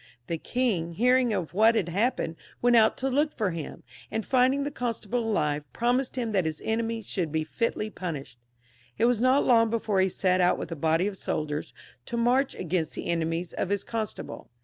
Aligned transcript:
The 0.25 0.39
king, 0.39 0.93
hearing 0.93 1.31
of 1.31 1.53
what 1.53 1.75
had 1.75 1.87
happened, 1.89 2.35
went 2.59 2.75
out 2.75 2.97
to 2.97 3.07
look 3.07 3.31
for 3.37 3.51
him; 3.51 3.83
and 4.09 4.25
finding 4.25 4.63
the 4.63 4.71
constable 4.71 5.19
alive, 5.19 5.63
promised 5.73 6.15
hiTn 6.15 6.33
that 6.33 6.45
his 6.45 6.59
enemy 6.65 7.03
should 7.03 7.31
be 7.31 7.43
fitly 7.43 7.91
punished. 7.91 8.39
It 8.97 9.05
was 9.05 9.21
not 9.21 9.45
long 9.45 9.69
before 9.69 10.01
he 10.01 10.09
set 10.09 10.41
out 10.41 10.57
vidth 10.57 10.71
a 10.71 10.75
body 10.75 11.05
of 11.05 11.19
soldiers 11.19 11.71
to 12.07 12.17
march 12.17 12.55
against 12.55 12.95
the 12.95 13.05
enemies 13.09 13.53
of 13.53 13.69
his 13.69 13.83
constable. 13.83 14.49